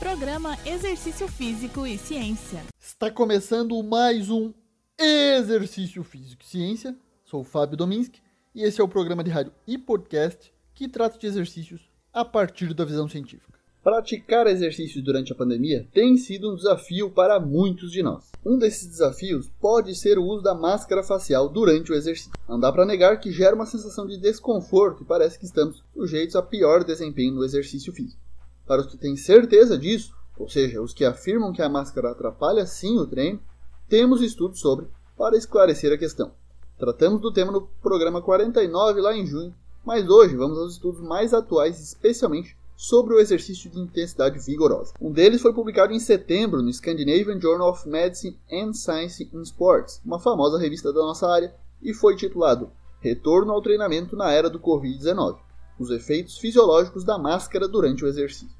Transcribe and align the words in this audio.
Programa 0.00 0.56
Exercício 0.64 1.28
Físico 1.28 1.86
e 1.86 1.98
Ciência. 1.98 2.62
Está 2.80 3.10
começando 3.10 3.82
mais 3.82 4.30
um 4.30 4.50
Exercício 4.98 6.02
Físico 6.02 6.42
e 6.42 6.46
Ciência. 6.46 6.96
Sou 7.22 7.42
o 7.42 7.44
Fábio 7.44 7.76
Dominski 7.76 8.18
e 8.54 8.62
esse 8.62 8.80
é 8.80 8.84
o 8.84 8.88
programa 8.88 9.22
de 9.22 9.30
rádio 9.30 9.52
e 9.66 9.76
podcast 9.76 10.50
que 10.74 10.88
trata 10.88 11.18
de 11.18 11.26
exercícios 11.26 11.82
a 12.14 12.24
partir 12.24 12.72
da 12.72 12.86
visão 12.86 13.10
científica. 13.10 13.60
Praticar 13.84 14.46
exercícios 14.46 15.04
durante 15.04 15.34
a 15.34 15.36
pandemia 15.36 15.86
tem 15.92 16.16
sido 16.16 16.50
um 16.50 16.56
desafio 16.56 17.10
para 17.10 17.38
muitos 17.38 17.92
de 17.92 18.02
nós. 18.02 18.32
Um 18.42 18.56
desses 18.56 18.88
desafios 18.88 19.50
pode 19.60 19.94
ser 19.94 20.18
o 20.18 20.24
uso 20.24 20.42
da 20.42 20.54
máscara 20.54 21.02
facial 21.02 21.46
durante 21.46 21.92
o 21.92 21.94
exercício. 21.94 22.32
Não 22.48 22.58
dá 22.58 22.72
para 22.72 22.86
negar 22.86 23.20
que 23.20 23.30
gera 23.30 23.54
uma 23.54 23.66
sensação 23.66 24.06
de 24.06 24.16
desconforto 24.16 25.02
e 25.02 25.06
parece 25.06 25.38
que 25.38 25.44
estamos 25.44 25.84
sujeitos 25.92 26.36
a 26.36 26.42
pior 26.42 26.84
desempenho 26.84 27.34
no 27.34 27.44
exercício 27.44 27.92
físico. 27.92 28.29
Para 28.70 28.82
os 28.82 28.86
que 28.86 28.96
têm 28.96 29.16
certeza 29.16 29.76
disso, 29.76 30.14
ou 30.38 30.48
seja, 30.48 30.80
os 30.80 30.94
que 30.94 31.04
afirmam 31.04 31.52
que 31.52 31.60
a 31.60 31.68
máscara 31.68 32.12
atrapalha 32.12 32.64
sim 32.64 33.00
o 33.00 33.04
treino, 33.04 33.42
temos 33.88 34.22
estudos 34.22 34.60
sobre 34.60 34.86
para 35.18 35.36
esclarecer 35.36 35.92
a 35.92 35.98
questão. 35.98 36.30
Tratamos 36.78 37.20
do 37.20 37.32
tema 37.32 37.50
no 37.50 37.62
programa 37.82 38.22
49 38.22 39.00
lá 39.00 39.12
em 39.12 39.26
junho, 39.26 39.52
mas 39.84 40.08
hoje 40.08 40.36
vamos 40.36 40.56
aos 40.56 40.74
estudos 40.74 41.00
mais 41.00 41.34
atuais, 41.34 41.80
especialmente 41.80 42.56
sobre 42.76 43.12
o 43.12 43.18
exercício 43.18 43.68
de 43.68 43.80
intensidade 43.80 44.38
vigorosa. 44.38 44.94
Um 45.00 45.10
deles 45.10 45.42
foi 45.42 45.52
publicado 45.52 45.92
em 45.92 45.98
setembro 45.98 46.62
no 46.62 46.72
Scandinavian 46.72 47.40
Journal 47.40 47.70
of 47.70 47.88
Medicine 47.88 48.38
and 48.52 48.72
Science 48.72 49.28
in 49.34 49.42
Sports, 49.42 50.00
uma 50.04 50.20
famosa 50.20 50.60
revista 50.60 50.92
da 50.92 51.00
nossa 51.00 51.28
área, 51.28 51.52
e 51.82 51.92
foi 51.92 52.14
titulado 52.14 52.70
Retorno 53.00 53.52
ao 53.52 53.62
treinamento 53.62 54.14
na 54.14 54.30
era 54.30 54.48
do 54.48 54.60
Covid-19: 54.60 55.40
Os 55.76 55.90
efeitos 55.90 56.38
fisiológicos 56.38 57.02
da 57.02 57.18
máscara 57.18 57.66
durante 57.66 58.04
o 58.04 58.06
exercício. 58.06 58.59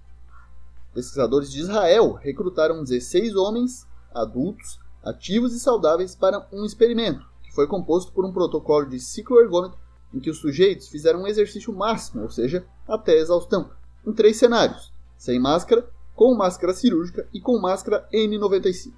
Pesquisadores 0.93 1.51
de 1.51 1.61
Israel 1.61 2.12
recrutaram 2.12 2.83
16 2.83 3.37
homens 3.37 3.87
adultos, 4.12 4.79
ativos 5.03 5.55
e 5.55 5.60
saudáveis 5.60 6.15
para 6.15 6.47
um 6.52 6.65
experimento, 6.65 7.24
que 7.43 7.55
foi 7.55 7.66
composto 7.66 8.13
por 8.13 8.24
um 8.24 8.32
protocolo 8.32 8.87
de 8.87 8.99
cicloergômetro 8.99 9.79
em 10.13 10.19
que 10.19 10.30
os 10.30 10.38
sujeitos 10.38 10.88
fizeram 10.88 11.23
um 11.23 11.27
exercício 11.27 11.73
máximo, 11.73 12.23
ou 12.23 12.30
seja, 12.30 12.66
até 12.88 13.16
exaustão, 13.16 13.71
em 14.05 14.13
três 14.13 14.37
cenários: 14.37 14.93
sem 15.16 15.38
máscara, 15.38 15.88
com 16.15 16.35
máscara 16.35 16.74
cirúrgica 16.74 17.29
e 17.32 17.41
com 17.41 17.59
máscara 17.59 18.07
N95. 18.13 18.93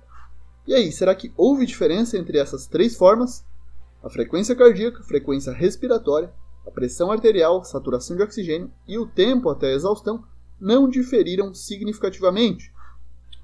E 0.67 0.75
aí, 0.75 0.91
será 0.91 1.15
que 1.15 1.33
houve 1.37 1.67
diferença 1.67 2.17
entre 2.17 2.39
essas 2.39 2.67
três 2.67 2.97
formas? 2.97 3.45
A 4.03 4.09
frequência 4.09 4.57
cardíaca, 4.57 5.03
frequência 5.03 5.53
respiratória, 5.53 6.33
a 6.67 6.71
pressão 6.71 7.11
arterial, 7.11 7.63
saturação 7.65 8.17
de 8.17 8.23
oxigênio 8.23 8.73
e 8.87 8.99
o 8.99 9.07
tempo 9.07 9.51
até 9.51 9.73
exaustão 9.73 10.25
não 10.63 10.89
diferiram 10.89 11.53
significativamente. 11.53 12.73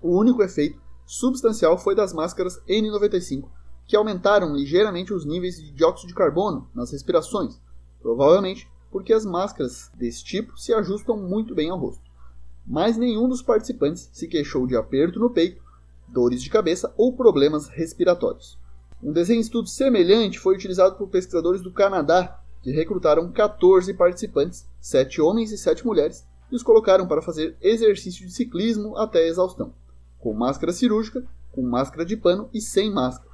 O 0.00 0.16
único 0.16 0.40
efeito 0.40 0.80
substancial 1.04 1.76
foi 1.76 1.96
das 1.96 2.12
máscaras 2.12 2.62
N95, 2.68 3.48
que 3.88 3.96
aumentaram 3.96 4.54
ligeiramente 4.54 5.12
os 5.12 5.26
níveis 5.26 5.56
de 5.56 5.72
dióxido 5.72 6.06
de 6.06 6.14
carbono 6.14 6.70
nas 6.72 6.92
respirações, 6.92 7.60
provavelmente 8.00 8.70
porque 8.88 9.12
as 9.12 9.26
máscaras 9.26 9.90
desse 9.96 10.22
tipo 10.22 10.56
se 10.56 10.72
ajustam 10.72 11.16
muito 11.16 11.56
bem 11.56 11.70
ao 11.70 11.78
rosto. 11.78 12.04
Mas 12.64 12.96
nenhum 12.96 13.28
dos 13.28 13.42
participantes 13.42 14.08
se 14.12 14.28
queixou 14.28 14.64
de 14.64 14.76
aperto 14.76 15.18
no 15.18 15.30
peito, 15.30 15.60
dores 16.06 16.40
de 16.40 16.48
cabeça 16.48 16.94
ou 16.96 17.16
problemas 17.16 17.66
respiratórios. 17.66 18.56
Um 19.02 19.12
desenho 19.12 19.40
estudo 19.40 19.68
semelhante 19.68 20.38
foi 20.38 20.54
utilizado 20.54 20.94
por 20.94 21.08
pesquisadores 21.08 21.62
do 21.62 21.72
Canadá, 21.72 22.40
que 22.62 22.70
recrutaram 22.70 23.32
14 23.32 23.92
participantes, 23.94 24.68
7 24.80 25.20
homens 25.20 25.50
e 25.50 25.58
7 25.58 25.84
mulheres, 25.84 26.24
e 26.50 26.56
os 26.56 26.62
colocaram 26.62 27.06
para 27.06 27.22
fazer 27.22 27.56
exercício 27.60 28.26
de 28.26 28.32
ciclismo 28.32 28.96
até 28.96 29.20
a 29.20 29.28
exaustão, 29.28 29.72
com 30.18 30.32
máscara 30.32 30.72
cirúrgica, 30.72 31.24
com 31.52 31.62
máscara 31.62 32.04
de 32.04 32.16
pano 32.16 32.48
e 32.52 32.60
sem 32.60 32.90
máscara. 32.90 33.28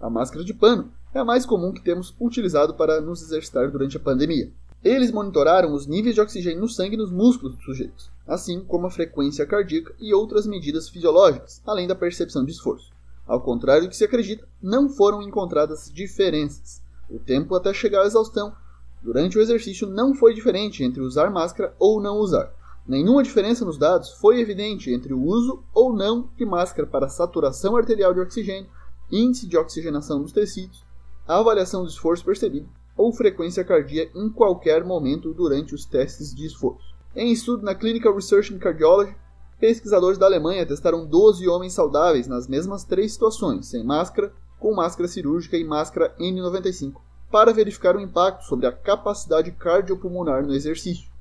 A 0.00 0.10
máscara 0.10 0.44
de 0.44 0.52
pano 0.52 0.92
é 1.14 1.18
a 1.18 1.24
mais 1.24 1.46
comum 1.46 1.72
que 1.72 1.82
temos 1.82 2.14
utilizado 2.20 2.74
para 2.74 3.00
nos 3.00 3.22
exercitar 3.22 3.70
durante 3.70 3.96
a 3.96 4.00
pandemia. 4.00 4.50
Eles 4.84 5.10
monitoraram 5.10 5.72
os 5.72 5.86
níveis 5.86 6.14
de 6.14 6.20
oxigênio 6.20 6.60
no 6.60 6.68
sangue 6.68 6.94
e 6.94 6.98
nos 6.98 7.10
músculos 7.10 7.56
dos 7.56 7.64
sujeitos, 7.64 8.10
assim 8.26 8.60
como 8.60 8.86
a 8.86 8.90
frequência 8.90 9.46
cardíaca 9.46 9.94
e 9.98 10.14
outras 10.14 10.46
medidas 10.46 10.88
fisiológicas, 10.88 11.62
além 11.66 11.88
da 11.88 11.94
percepção 11.94 12.44
de 12.44 12.52
esforço. 12.52 12.92
Ao 13.26 13.40
contrário 13.40 13.84
do 13.84 13.88
que 13.88 13.96
se 13.96 14.04
acredita, 14.04 14.46
não 14.62 14.88
foram 14.88 15.22
encontradas 15.22 15.90
diferenças. 15.92 16.80
O 17.10 17.18
tempo 17.18 17.54
até 17.54 17.74
chegar 17.74 18.02
à 18.02 18.06
exaustão 18.06 18.54
durante 19.02 19.38
o 19.38 19.40
exercício 19.40 19.88
não 19.88 20.14
foi 20.14 20.34
diferente 20.34 20.84
entre 20.84 21.00
usar 21.00 21.30
máscara 21.30 21.74
ou 21.78 22.00
não 22.00 22.18
usar. 22.18 22.52
Nenhuma 22.88 23.24
diferença 23.24 23.64
nos 23.64 23.76
dados 23.76 24.12
foi 24.12 24.40
evidente 24.40 24.92
entre 24.92 25.12
o 25.12 25.20
uso 25.20 25.64
ou 25.74 25.92
não 25.92 26.30
de 26.36 26.44
máscara 26.46 26.86
para 26.86 27.08
saturação 27.08 27.76
arterial 27.76 28.14
de 28.14 28.20
oxigênio, 28.20 28.70
índice 29.10 29.48
de 29.48 29.56
oxigenação 29.56 30.22
dos 30.22 30.30
tecidos, 30.30 30.84
avaliação 31.26 31.82
do 31.82 31.88
esforço 31.88 32.24
percebido 32.24 32.68
ou 32.96 33.12
frequência 33.12 33.64
cardíaca 33.64 34.16
em 34.16 34.30
qualquer 34.30 34.84
momento 34.84 35.34
durante 35.34 35.74
os 35.74 35.84
testes 35.84 36.32
de 36.34 36.46
esforço. 36.46 36.94
Em 37.14 37.32
estudo 37.32 37.64
na 37.64 37.74
Clinical 37.74 38.14
Research 38.14 38.54
in 38.54 38.58
Cardiology, 38.58 39.16
pesquisadores 39.58 40.16
da 40.16 40.26
Alemanha 40.26 40.64
testaram 40.64 41.06
12 41.06 41.48
homens 41.48 41.72
saudáveis 41.72 42.28
nas 42.28 42.46
mesmas 42.46 42.84
três 42.84 43.12
situações, 43.12 43.66
sem 43.66 43.82
máscara, 43.82 44.32
com 44.60 44.72
máscara 44.74 45.08
cirúrgica 45.08 45.56
e 45.56 45.64
máscara 45.64 46.14
N95, 46.20 46.94
para 47.30 47.52
verificar 47.52 47.96
o 47.96 48.00
impacto 48.00 48.44
sobre 48.44 48.66
a 48.66 48.72
capacidade 48.72 49.50
cardiopulmonar 49.50 50.46
no 50.46 50.54
exercício. 50.54 51.15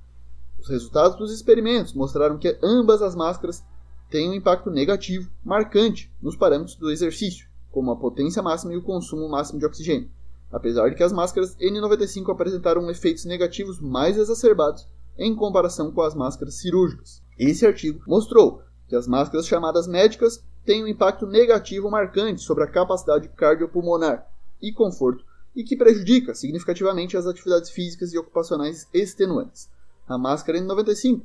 Os 0.65 0.69
resultados 0.69 1.15
dos 1.15 1.31
experimentos 1.31 1.93
mostraram 1.93 2.39
que 2.39 2.57
ambas 2.63 2.99
as 2.99 3.15
máscaras 3.15 3.63
têm 4.09 4.31
um 4.31 4.33
impacto 4.33 4.71
negativo 4.71 5.29
marcante 5.43 6.11
nos 6.19 6.35
parâmetros 6.35 6.75
do 6.75 6.89
exercício, 6.89 7.47
como 7.71 7.91
a 7.91 7.95
potência 7.95 8.41
máxima 8.41 8.73
e 8.73 8.77
o 8.77 8.81
consumo 8.81 9.29
máximo 9.29 9.59
de 9.59 9.65
oxigênio, 9.67 10.09
apesar 10.51 10.89
de 10.89 10.95
que 10.95 11.03
as 11.03 11.13
máscaras 11.13 11.55
N95 11.57 12.31
apresentaram 12.31 12.89
efeitos 12.89 13.25
negativos 13.25 13.79
mais 13.79 14.17
exacerbados 14.17 14.87
em 15.19 15.35
comparação 15.35 15.91
com 15.91 16.01
as 16.01 16.15
máscaras 16.15 16.55
cirúrgicas. 16.55 17.21
Esse 17.37 17.63
artigo 17.63 18.01
mostrou 18.07 18.63
que 18.87 18.95
as 18.95 19.07
máscaras 19.07 19.45
chamadas 19.45 19.85
médicas 19.85 20.43
têm 20.65 20.83
um 20.83 20.87
impacto 20.87 21.27
negativo 21.27 21.91
marcante 21.91 22.41
sobre 22.41 22.63
a 22.63 22.71
capacidade 22.71 23.29
cardiopulmonar 23.29 24.27
e 24.59 24.73
conforto 24.73 25.23
e 25.55 25.63
que 25.63 25.77
prejudica 25.77 26.33
significativamente 26.33 27.15
as 27.15 27.27
atividades 27.27 27.69
físicas 27.69 28.11
e 28.11 28.17
ocupacionais 28.17 28.87
extenuantes. 28.91 29.69
A 30.07 30.17
máscara 30.17 30.59
N95, 30.59 31.21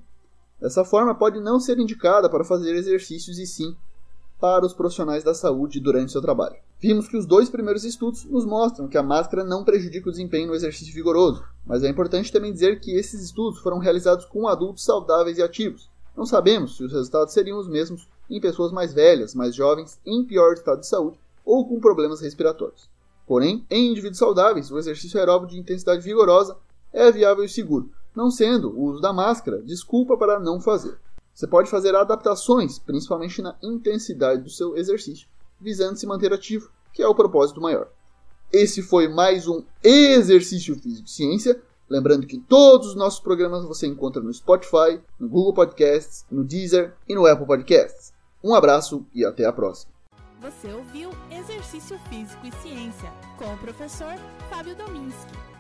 dessa 0.59 0.85
forma, 0.85 1.15
pode 1.15 1.39
não 1.39 1.61
ser 1.61 1.79
indicada 1.79 2.31
para 2.31 2.45
fazer 2.45 2.75
exercícios 2.75 3.39
e 3.39 3.47
sim 3.47 3.77
para 4.41 4.65
os 4.65 4.73
profissionais 4.73 5.23
da 5.23 5.35
saúde 5.35 5.79
durante 5.79 6.13
seu 6.13 6.23
trabalho. 6.23 6.57
Vimos 6.81 7.07
que 7.07 7.17
os 7.17 7.27
dois 7.27 7.51
primeiros 7.51 7.85
estudos 7.85 8.25
nos 8.25 8.47
mostram 8.47 8.89
que 8.89 8.97
a 8.97 9.03
máscara 9.03 9.45
não 9.45 9.65
prejudica 9.65 10.09
o 10.09 10.13
desempenho 10.13 10.47
no 10.47 10.55
exercício 10.55 10.95
vigoroso, 10.95 11.45
mas 11.67 11.85
é 11.85 11.89
importante 11.91 12.33
também 12.33 12.51
dizer 12.51 12.81
que 12.81 12.93
esses 12.93 13.23
estudos 13.23 13.61
foram 13.61 13.79
realizados 13.79 14.25
com 14.25 14.49
adultos 14.49 14.83
saudáveis 14.83 15.37
e 15.37 15.43
ativos. 15.43 15.91
Não 16.17 16.25
sabemos 16.25 16.79
se 16.79 16.85
os 16.85 16.91
resultados 16.91 17.35
seriam 17.35 17.59
os 17.59 17.69
mesmos 17.69 18.09
em 18.31 18.41
pessoas 18.41 18.73
mais 18.73 18.95
velhas, 18.95 19.35
mais 19.35 19.55
jovens, 19.55 20.01
em 20.07 20.25
pior 20.25 20.55
estado 20.55 20.81
de 20.81 20.87
saúde 20.87 21.21
ou 21.45 21.69
com 21.69 21.79
problemas 21.81 22.23
respiratórios. 22.23 22.89
Porém, 23.27 23.67
em 23.71 23.91
indivíduos 23.91 24.19
saudáveis, 24.19 24.71
o 24.71 24.79
exercício 24.79 25.21
aeróbico 25.21 25.53
de 25.53 25.59
intensidade 25.59 26.03
vigorosa 26.03 26.57
é 26.93 27.13
viável 27.13 27.45
e 27.45 27.49
seguro, 27.49 27.91
não 28.21 28.31
sendo 28.31 28.69
o 28.69 28.83
uso 28.83 29.01
da 29.01 29.15
máscara 29.15 29.63
desculpa 29.63 30.15
para 30.15 30.39
não 30.39 30.61
fazer. 30.61 30.99
Você 31.33 31.47
pode 31.47 31.71
fazer 31.71 31.95
adaptações, 31.95 32.79
principalmente 32.79 33.41
na 33.41 33.57
intensidade 33.63 34.43
do 34.43 34.51
seu 34.51 34.77
exercício, 34.77 35.27
visando 35.59 35.97
se 35.97 36.07
manter 36.07 36.31
ativo, 36.31 36.71
que 36.93 37.03
é 37.03 37.09
o 37.09 37.15
propósito 37.15 37.63
maior. 37.63 37.89
Esse 38.53 38.83
foi 38.83 39.09
mais 39.09 39.49
um 39.49 39.65
Exercício 39.83 40.79
Físico 40.79 41.09
Ciência. 41.09 41.63
Lembrando 41.89 42.27
que 42.27 42.37
todos 42.37 42.89
os 42.89 42.95
nossos 42.95 43.21
programas 43.21 43.65
você 43.65 43.87
encontra 43.87 44.23
no 44.23 44.35
Spotify, 44.35 45.01
no 45.19 45.27
Google 45.27 45.55
Podcasts, 45.55 46.27
no 46.31 46.45
Deezer 46.45 46.95
e 47.09 47.15
no 47.15 47.25
Apple 47.27 47.47
Podcasts. 47.47 48.13
Um 48.45 48.55
abraço 48.55 49.07
e 49.15 49.25
até 49.25 49.47
a 49.47 49.53
próxima. 49.53 49.91
Você 50.43 50.71
ouviu 50.73 51.11
Exercício 51.31 51.99
Físico 52.11 52.47
e 52.47 52.53
Ciência 52.61 53.11
com 53.39 53.55
o 53.55 53.59
professor 53.59 54.15
Fábio 54.51 54.75
Dominski, 54.75 55.33